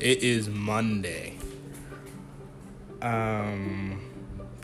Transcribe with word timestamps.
It 0.00 0.22
is 0.22 0.48
Monday. 0.48 1.34
Um, 3.02 4.00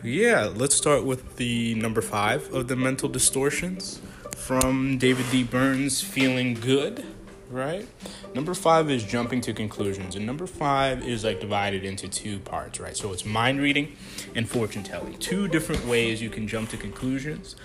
yeah, 0.01 0.45
let's 0.45 0.75
start 0.75 1.03
with 1.03 1.35
the 1.35 1.75
number 1.75 2.01
five 2.01 2.53
of 2.53 2.69
the 2.69 2.77
mental 2.77 3.09
distortions 3.09 3.99
from 4.37 4.97
David 4.97 5.25
D. 5.31 5.43
Burns, 5.43 6.01
Feeling 6.01 6.53
Good, 6.53 7.05
right? 7.49 7.85
Number 8.33 8.53
five 8.53 8.89
is 8.89 9.03
jumping 9.03 9.41
to 9.41 9.53
conclusions, 9.53 10.15
and 10.15 10.25
number 10.25 10.47
five 10.47 11.05
is 11.05 11.25
like 11.25 11.41
divided 11.41 11.83
into 11.83 12.07
two 12.07 12.39
parts, 12.39 12.79
right? 12.79 12.95
So 12.95 13.11
it's 13.11 13.25
mind 13.25 13.59
reading 13.59 13.91
and 14.35 14.47
fortune 14.47 14.83
telling. 14.83 15.17
Two 15.17 15.49
different 15.49 15.85
ways 15.85 16.21
you 16.21 16.29
can 16.29 16.47
jump 16.47 16.69
to 16.69 16.77
conclusions. 16.77 17.57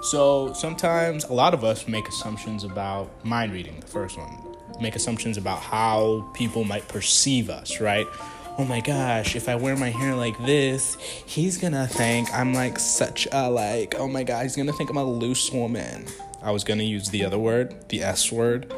So 0.00 0.54
sometimes 0.54 1.24
a 1.24 1.34
lot 1.34 1.52
of 1.52 1.62
us 1.62 1.86
make 1.86 2.08
assumptions 2.08 2.64
about 2.64 3.22
mind 3.22 3.52
reading, 3.52 3.80
the 3.80 3.86
first 3.86 4.16
one. 4.16 4.57
Make 4.80 4.96
assumptions 4.96 5.36
about 5.36 5.60
how 5.60 6.28
people 6.34 6.64
might 6.64 6.86
perceive 6.88 7.50
us, 7.50 7.80
right? 7.80 8.06
Oh 8.58 8.64
my 8.64 8.80
gosh, 8.80 9.36
if 9.36 9.48
I 9.48 9.54
wear 9.54 9.76
my 9.76 9.90
hair 9.90 10.14
like 10.14 10.36
this, 10.44 10.96
he's 11.26 11.58
gonna 11.58 11.86
think 11.86 12.28
I'm 12.32 12.52
like 12.52 12.78
such 12.78 13.28
a 13.30 13.48
like, 13.48 13.94
oh 13.96 14.08
my 14.08 14.24
god, 14.24 14.42
he's 14.42 14.56
gonna 14.56 14.72
think 14.72 14.90
I'm 14.90 14.96
a 14.96 15.04
loose 15.04 15.52
woman. 15.52 16.06
I 16.42 16.50
was 16.50 16.64
gonna 16.64 16.82
use 16.82 17.10
the 17.10 17.24
other 17.24 17.38
word, 17.38 17.88
the 17.88 18.02
S 18.02 18.32
word. 18.32 18.72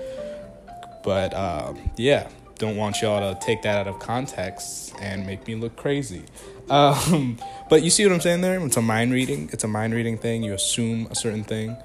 But 1.02 1.32
uh, 1.32 1.72
yeah, 1.96 2.28
don't 2.58 2.76
want 2.76 3.00
y'all 3.00 3.34
to 3.34 3.40
take 3.40 3.62
that 3.62 3.78
out 3.78 3.88
of 3.88 3.98
context 4.00 4.94
and 5.00 5.26
make 5.26 5.46
me 5.46 5.54
look 5.54 5.76
crazy. 5.76 6.24
Um, 6.68 7.38
but 7.70 7.82
you 7.82 7.90
see 7.90 8.04
what 8.04 8.12
I'm 8.12 8.20
saying 8.20 8.42
there? 8.42 8.64
It's 8.64 8.76
a 8.76 8.82
mind 8.82 9.12
reading. 9.12 9.48
It's 9.52 9.64
a 9.64 9.68
mind 9.68 9.94
reading 9.94 10.18
thing. 10.18 10.42
You 10.42 10.52
assume 10.52 11.08
a 11.10 11.14
certain 11.14 11.42
thing. 11.42 11.76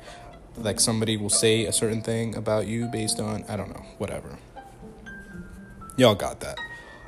Like 0.57 0.79
somebody 0.79 1.17
will 1.17 1.29
say 1.29 1.65
a 1.65 1.73
certain 1.73 2.01
thing 2.01 2.35
about 2.35 2.67
you 2.67 2.87
based 2.87 3.19
on, 3.19 3.43
I 3.47 3.57
don't 3.57 3.69
know, 3.69 3.85
whatever. 3.97 4.37
Y'all 5.97 6.15
got 6.15 6.39
that. 6.41 6.59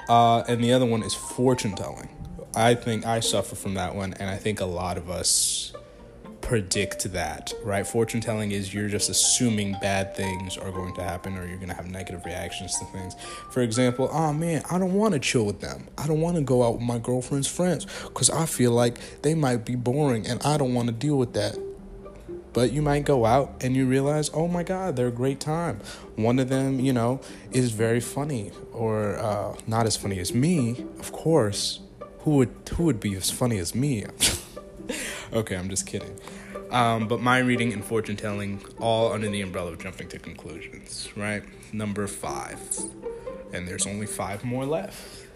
Uh, 0.09 0.44
and 0.48 0.64
the 0.64 0.73
other 0.73 0.86
one 0.86 1.03
is 1.03 1.14
fortune 1.14 1.75
telling. 1.75 2.09
I 2.56 2.75
think 2.75 3.06
I 3.06 3.20
suffer 3.20 3.56
from 3.56 3.75
that 3.75 3.95
one, 3.95 4.14
and 4.14 4.30
I 4.30 4.38
think 4.38 4.62
a 4.62 4.66
lot 4.66 4.98
of 4.98 5.09
us 5.09 5.73
predict 6.48 7.12
that, 7.12 7.53
right? 7.62 7.86
Fortune 7.86 8.22
telling 8.22 8.52
is 8.52 8.73
you're 8.73 8.88
just 8.88 9.09
assuming 9.09 9.73
bad 9.81 10.16
things 10.16 10.58
are 10.58 10.72
going 10.72 10.95
to 10.95 11.03
happen 11.03 11.38
or 11.38 11.45
you're 11.45 11.58
going 11.58 11.68
to 11.68 11.75
have 11.75 11.92
negative 11.92 12.23
reactions 12.25 12.80
to 12.80 12.86
things. 12.86 13.16
For 13.52 13.62
example, 13.62 14.09
oh 14.14 14.31
man, 14.31 14.64
I 14.72 14.80
don't 14.80 14.94
want 14.94 15.14
to 15.14 15.20
chill 15.20 15.45
with 15.45 15.59
them. 15.59 15.90
I 15.98 16.08
don't 16.08 16.22
want 16.22 16.38
to 16.38 16.42
go 16.42 16.64
out 16.64 16.75
with 16.75 16.84
my 16.84 17.00
girlfriend's 17.00 17.50
friends 17.50 17.86
because 18.03 18.30
I 18.30 18.45
feel 18.45 18.72
like 18.72 19.22
they 19.23 19.36
might 19.36 19.66
be 19.66 19.75
boring 19.75 20.25
and 20.25 20.42
I 20.44 20.56
don't 20.58 20.73
want 20.73 20.88
to 20.88 20.94
deal 20.94 21.18
with 21.18 21.34
that. 21.34 21.58
But 22.58 22.73
you 22.73 22.81
might 22.81 23.05
go 23.05 23.23
out 23.23 23.53
and 23.61 23.75
you 23.75 23.86
realize, 23.86 24.31
oh 24.33 24.47
my 24.47 24.63
God, 24.63 24.95
they're 24.95 25.09
a 25.09 25.11
great 25.11 25.39
time. 25.39 25.79
One 26.16 26.40
of 26.40 26.50
them, 26.50 26.79
you 26.79 26.91
know, 26.91 27.22
is 27.51 27.69
very 27.69 28.00
funny 28.00 28.51
or 28.73 29.16
uh, 29.19 29.56
not 29.68 29.85
as 29.85 29.95
funny 29.95 30.18
as 30.18 30.34
me, 30.34 30.84
of 30.97 31.12
course. 31.12 31.81
Who 32.22 32.38
would 32.38 32.56
who 32.73 32.85
would 32.85 33.00
be 33.00 33.13
as 33.13 33.29
funny 33.29 33.59
as 33.59 33.75
me? 33.75 34.06
okay, 35.34 35.56
I'm 35.56 35.69
just 35.69 35.85
kidding. 35.85 36.19
Um, 36.72 37.07
but 37.07 37.22
mind 37.22 37.47
reading 37.47 37.73
and 37.73 37.85
fortune 37.85 38.16
telling, 38.16 38.66
all 38.79 39.13
under 39.13 39.29
the 39.29 39.41
umbrella 39.41 39.73
of 39.73 39.78
jumping 39.78 40.07
to 40.07 40.17
conclusions, 40.17 41.09
right? 41.16 41.44
Number 41.72 42.07
five. 42.07 42.59
And 43.53 43.67
there's 43.67 43.85
only 43.85 44.07
five 44.07 44.44
more 44.44 44.66
left. 44.66 45.28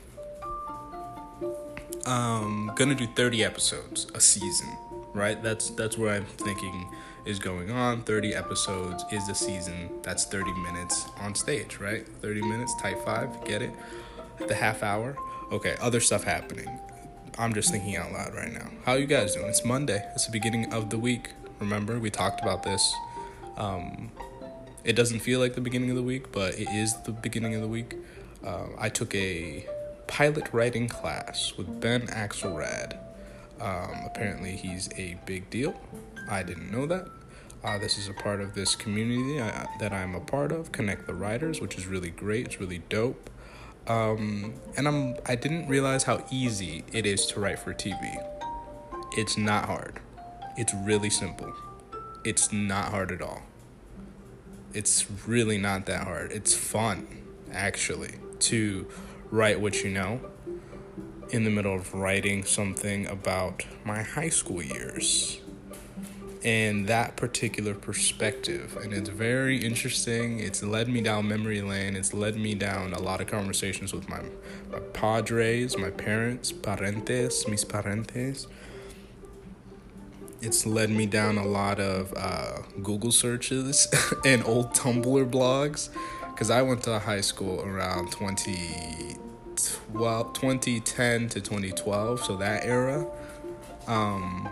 Um, 2.08 2.72
gonna 2.76 2.96
do 2.96 3.06
30 3.06 3.44
episodes 3.44 4.08
a 4.16 4.20
season, 4.20 4.76
right? 5.14 5.42
That's 5.42 5.70
that's 5.72 5.98
where 5.98 6.14
I'm 6.14 6.26
thinking 6.26 6.90
is 7.26 7.40
going 7.40 7.70
on. 7.70 8.02
30 8.02 8.34
episodes 8.34 9.04
is 9.12 9.28
the 9.28 9.36
season. 9.36 9.90
That's 10.02 10.26
30 10.26 10.52
minutes 10.54 11.06
on 11.20 11.36
stage, 11.36 11.78
right? 11.78 12.08
30 12.22 12.42
minutes, 12.42 12.74
type 12.82 12.98
five, 13.06 13.44
get 13.46 13.62
it? 13.62 13.72
The 14.48 14.56
half 14.56 14.84
hour. 14.84 15.16
Okay, 15.52 15.76
other 15.82 16.00
stuff 16.00 16.24
happening. 16.24 16.80
I'm 17.38 17.54
just 17.54 17.72
thinking 17.72 17.96
out 17.96 18.12
loud 18.12 18.34
right 18.34 18.52
now. 18.52 18.70
How 18.86 18.94
you 18.94 19.06
guys 19.06 19.36
doing? 19.36 19.48
It's 19.48 19.64
Monday. 19.64 20.04
It's 20.16 20.26
the 20.26 20.32
beginning 20.32 20.74
of 20.74 20.90
the 20.90 20.98
week. 20.98 21.30
Remember, 21.60 22.00
we 22.00 22.10
talked 22.10 22.42
about 22.42 22.64
this. 22.64 22.94
Um, 23.58 24.12
it 24.84 24.94
doesn't 24.94 25.20
feel 25.20 25.40
like 25.40 25.54
the 25.54 25.62
beginning 25.62 25.92
of 25.92 25.96
the 25.96 26.04
week, 26.04 26.32
but 26.32 26.56
it 26.56 26.70
is 26.70 26.96
the 27.04 27.12
beginning 27.12 27.56
of 27.56 27.62
the 27.62 27.68
week. 27.68 27.96
Uh, 28.44 28.68
I 28.78 28.90
took 28.90 29.14
a 29.14 29.66
pilot 30.08 30.50
writing 30.52 30.88
class 30.88 31.54
with 31.58 31.80
Ben 31.80 32.08
Axelrad. 32.08 32.98
Um, 33.62 34.02
apparently, 34.06 34.56
he's 34.56 34.90
a 34.98 35.18
big 35.26 35.50
deal. 35.52 35.80
I 36.30 36.42
didn't 36.42 36.72
know 36.72 36.88
that. 36.88 37.08
Uh, 37.64 37.78
this 37.78 38.00
is 38.00 38.08
a 38.08 38.14
part 38.14 38.42
of 38.42 38.56
this 38.56 38.76
community 38.76 39.40
I, 39.40 39.68
that 39.80 39.94
I'm 39.94 40.16
a 40.16 40.20
part 40.20 40.52
of, 40.52 40.72
Connect 40.72 41.06
the 41.06 41.14
Writers, 41.14 41.62
which 41.62 41.78
is 41.78 41.86
really 41.86 42.10
great. 42.10 42.48
It's 42.48 42.60
really 42.60 42.82
dope. 42.90 43.30
Um, 43.88 44.56
and 44.78 44.88
I'm 44.88 45.16
I 45.28 45.36
didn't 45.36 45.68
realize 45.68 46.04
how 46.04 46.26
easy 46.32 46.84
it 46.92 47.06
is 47.06 47.26
to 47.28 47.40
write 47.40 47.60
for 47.60 47.74
TV. 47.74 48.16
It's 49.14 49.38
not 49.38 49.66
hard. 49.66 50.00
It's 50.58 50.74
really 50.74 51.10
simple. 51.10 51.54
It's 52.24 52.52
not 52.52 52.86
hard 52.86 53.12
at 53.12 53.22
all. 53.22 53.44
It's 54.74 55.06
really 55.28 55.58
not 55.58 55.86
that 55.88 56.06
hard. 56.06 56.32
It's 56.32 56.56
fun, 56.56 57.08
actually, 57.52 58.16
to 58.40 58.88
write 59.30 59.60
what 59.60 59.84
you 59.84 59.90
know 59.90 60.22
in 61.32 61.46
the 61.46 61.50
middle 61.50 61.74
of 61.74 61.94
writing 61.94 62.44
something 62.44 63.08
about 63.08 63.66
my 63.86 64.02
high 64.04 64.30
school 64.30 64.62
years 64.62 65.42
and 66.44 66.88
that 66.88 67.16
particular 67.16 67.74
perspective. 67.74 68.76
And 68.82 68.94
it's 68.94 69.10
very 69.10 69.58
interesting. 69.58 70.40
It's 70.40 70.64
led 70.64 70.90
me 70.90 71.02
down 71.02 71.28
memory 71.28 71.62
lane. 71.62 71.96
It's 71.96 72.14
led 72.14 72.36
me 72.36 72.56
down 72.56 72.94
a 72.94 73.00
lot 73.00 73.22
of 73.22 73.28
conversations 73.28 73.94
with 73.94 74.10
my, 74.10 74.22
my 74.72 74.80
padres, 74.94 75.78
my 75.78 75.92
parents, 75.92 76.52
parentes, 76.52 77.48
mis 77.48 77.64
parentes. 77.64 78.48
It's 80.42 80.66
led 80.66 80.90
me 80.90 81.06
down 81.06 81.38
a 81.38 81.46
lot 81.46 81.80
of 81.80 82.12
uh, 82.18 82.64
Google 82.82 83.12
searches 83.12 83.88
and 84.26 84.44
old 84.44 84.74
Tumblr 84.74 85.30
blogs 85.30 85.90
because 86.32 86.50
I 86.50 86.64
went 86.64 86.82
to 86.84 86.98
high 86.98 87.22
school 87.22 87.62
around 87.62 88.12
20, 88.12 89.18
2010 89.58 91.30
to 91.30 91.42
2012, 91.42 92.24
so 92.24 92.38
that 92.38 92.66
era. 92.66 93.08
Um, 93.88 94.50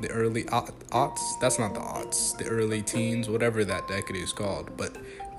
the 0.00 0.08
early 0.10 0.44
aughts. 0.44 1.40
That's 1.40 1.58
not 1.58 1.74
the 1.74 1.80
aughts. 1.80 2.36
The 2.36 2.46
early 2.46 2.82
teens, 2.82 3.28
whatever 3.28 3.64
that 3.64 3.88
decade 3.88 4.16
is 4.16 4.32
called. 4.32 4.76
But 4.76 4.96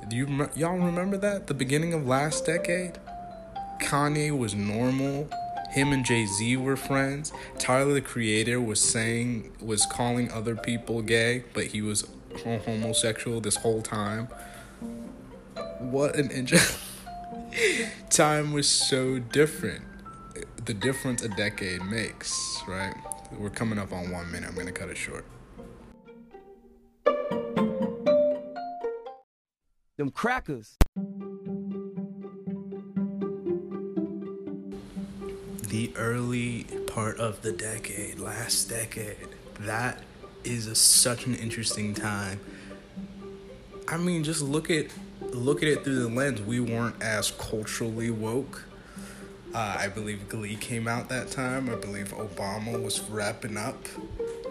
do 0.07 0.15
you 0.15 0.49
y'all 0.55 0.77
remember 0.77 1.17
that 1.17 1.47
the 1.47 1.53
beginning 1.53 1.93
of 1.93 2.07
last 2.07 2.45
decade? 2.45 2.99
Kanye 3.81 4.37
was 4.37 4.53
normal. 4.53 5.29
Him 5.71 5.93
and 5.93 6.05
Jay 6.05 6.25
Z 6.25 6.57
were 6.57 6.75
friends. 6.75 7.31
Tyler 7.57 7.93
the 7.93 8.01
Creator 8.01 8.59
was 8.59 8.79
saying 8.81 9.51
was 9.61 9.85
calling 9.85 10.31
other 10.31 10.55
people 10.55 11.01
gay, 11.01 11.43
but 11.53 11.67
he 11.67 11.81
was 11.81 12.07
homosexual 12.43 13.41
this 13.41 13.57
whole 13.57 13.81
time. 13.81 14.27
What 15.79 16.15
an 16.15 16.29
interesting 16.29 16.79
time 18.09 18.53
was 18.53 18.67
so 18.67 19.19
different. 19.19 19.83
The 20.65 20.73
difference 20.73 21.23
a 21.23 21.29
decade 21.29 21.83
makes, 21.83 22.61
right? 22.67 22.93
We're 23.37 23.49
coming 23.49 23.79
up 23.79 23.91
on 23.91 24.11
one 24.11 24.31
minute. 24.31 24.49
I'm 24.49 24.55
going 24.55 24.67
to 24.67 24.73
cut 24.73 24.89
it 24.89 24.97
short. 24.97 25.25
Them 29.97 30.11
crackers. 30.11 30.77
The 35.67 35.93
early 35.95 36.65
part 36.87 37.17
of 37.17 37.41
the 37.41 37.51
decade, 37.51 38.19
last 38.19 38.69
decade, 38.69 39.29
that 39.59 39.99
is 40.43 40.67
a, 40.67 40.75
such 40.75 41.25
an 41.25 41.35
interesting 41.35 41.93
time. 41.93 42.39
I 43.87 43.97
mean, 43.97 44.23
just 44.23 44.41
look 44.41 44.69
at 44.69 44.87
look 45.31 45.63
at 45.63 45.69
it 45.69 45.83
through 45.83 46.03
the 46.03 46.09
lens. 46.09 46.41
We 46.41 46.59
weren't 46.59 47.01
as 47.01 47.31
culturally 47.31 48.11
woke 48.11 48.63
uh, 49.53 49.75
I 49.79 49.87
believe 49.89 50.29
Glee 50.29 50.55
came 50.55 50.87
out 50.87 51.09
that 51.09 51.29
time. 51.29 51.69
I 51.69 51.75
believe 51.75 52.13
Obama 52.13 52.81
was 52.81 53.01
wrapping 53.09 53.57
up 53.57 53.85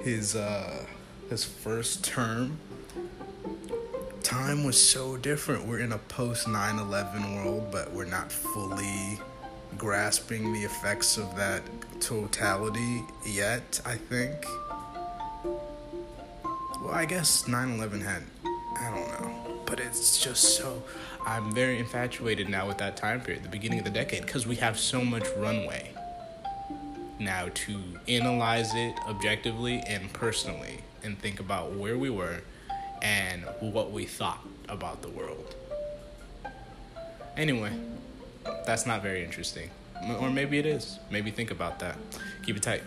his 0.02 0.36
uh, 0.36 0.84
his 1.30 1.44
first 1.44 2.04
term. 2.04 2.58
Time 4.22 4.64
was 4.64 4.82
so 4.82 5.16
different. 5.16 5.66
We're 5.66 5.78
in 5.78 5.92
a 5.92 5.98
post 5.98 6.46
9/11 6.46 7.36
world, 7.36 7.68
but 7.72 7.90
we're 7.92 8.04
not 8.04 8.30
fully 8.30 9.18
grasping 9.78 10.52
the 10.52 10.64
effects 10.64 11.16
of 11.16 11.34
that 11.36 11.62
totality 12.00 13.02
yet. 13.26 13.80
I 13.86 13.96
think. 13.96 14.44
Well, 16.82 16.92
I 16.92 17.06
guess 17.06 17.44
9/11 17.48 18.02
had. 18.02 18.22
I 18.78 18.90
don't 18.90 19.08
know, 19.20 19.49
but 19.70 19.78
it's 19.78 20.18
just 20.18 20.56
so 20.56 20.82
I'm 21.24 21.54
very 21.54 21.78
infatuated 21.78 22.48
now 22.48 22.66
with 22.66 22.78
that 22.78 22.96
time 22.96 23.20
period, 23.20 23.44
the 23.44 23.48
beginning 23.48 23.78
of 23.78 23.84
the 23.84 23.90
decade, 23.90 24.26
because 24.26 24.44
we 24.44 24.56
have 24.56 24.76
so 24.76 25.04
much 25.04 25.24
runway 25.36 25.92
now 27.20 27.48
to 27.54 27.78
analyze 28.08 28.74
it 28.74 28.96
objectively 29.08 29.80
and 29.86 30.12
personally 30.12 30.80
and 31.04 31.16
think 31.20 31.38
about 31.38 31.72
where 31.74 31.96
we 31.96 32.10
were 32.10 32.40
and 33.00 33.44
what 33.60 33.92
we 33.92 34.06
thought 34.06 34.44
about 34.68 35.02
the 35.02 35.08
world. 35.08 35.54
Anyway, 37.36 37.72
That's 38.66 38.86
not 38.86 39.02
very 39.02 39.22
interesting. 39.22 39.70
Or 40.18 40.30
maybe 40.30 40.58
it 40.58 40.66
is. 40.66 40.98
Maybe 41.10 41.30
think 41.30 41.50
about 41.50 41.78
that. 41.80 41.96
Keep 42.44 42.56
it 42.56 42.62
tight. 42.62 42.82